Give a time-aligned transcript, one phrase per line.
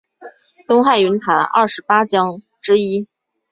[0.67, 3.05] 东汉云台二十八将之一。